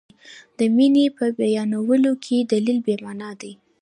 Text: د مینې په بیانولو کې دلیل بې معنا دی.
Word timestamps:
د 0.57 0.59
مینې 0.75 1.05
په 1.17 1.25
بیانولو 1.37 2.13
کې 2.23 2.37
دلیل 2.53 2.79
بې 2.85 2.95
معنا 3.03 3.31
دی. 3.41 3.51